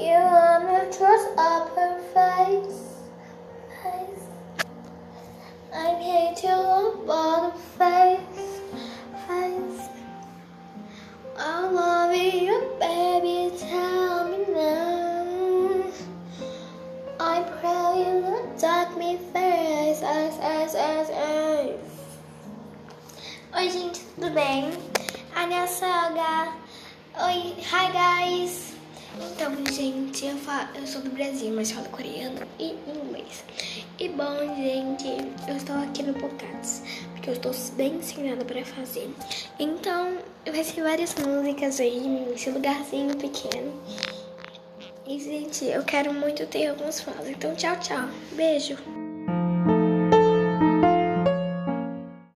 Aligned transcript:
You 0.00 0.16
wanna 0.16 0.90
dress 0.90 1.26
up 1.36 1.76
her 1.76 2.00
face, 2.14 2.96
face. 3.82 4.24
Here 6.00 6.32
to 6.36 6.56
look 6.56 7.06
for 7.06 7.36
the 7.44 7.58
face, 7.76 8.60
face. 9.28 9.88
I 11.36 11.68
love 11.68 12.16
you, 12.16 12.72
baby. 12.80 13.54
Tell 13.58 14.28
me 14.30 14.38
now. 14.54 15.84
I 17.20 17.42
pray 17.60 18.00
you 18.00 18.48
take 18.56 18.96
me 18.96 19.18
face, 19.34 20.00
as, 20.02 20.38
as, 20.40 20.74
as, 20.74 21.10
as. 21.10 21.76
Oi, 23.54 23.68
gente, 23.68 24.00
tudo 24.16 24.30
bem? 24.32 24.72
Annyeonghaseyo. 25.36 26.54
Oi, 27.20 27.54
hi 27.68 27.92
guys. 27.92 28.79
Então, 29.18 29.54
gente, 29.72 30.26
eu, 30.26 30.36
falo, 30.36 30.68
eu 30.76 30.86
sou 30.86 31.00
do 31.02 31.10
Brasil, 31.10 31.52
mas 31.54 31.70
falo 31.70 31.88
coreano 31.88 32.40
e 32.58 32.74
inglês. 32.86 33.44
E 33.98 34.08
bom, 34.08 34.38
gente, 34.56 35.06
eu 35.48 35.56
estou 35.56 35.76
aqui 35.76 36.02
no 36.02 36.14
Pocats, 36.14 36.82
porque 37.12 37.30
eu 37.30 37.34
estou 37.34 37.52
bem 37.76 38.00
sem 38.02 38.28
nada 38.28 38.44
pra 38.44 38.64
fazer. 38.64 39.10
Então, 39.58 40.18
vai 40.46 40.64
ser 40.64 40.82
várias 40.82 41.14
músicas 41.16 41.80
aí 41.80 42.00
nesse 42.00 42.50
lugarzinho 42.50 43.16
pequeno. 43.16 43.72
E, 45.06 45.18
gente, 45.18 45.64
eu 45.64 45.82
quero 45.82 46.14
muito 46.14 46.46
ter 46.46 46.68
alguns 46.68 47.00
fãs. 47.00 47.28
Então, 47.28 47.54
tchau, 47.56 47.76
tchau. 47.80 48.08
Beijo. 48.32 48.76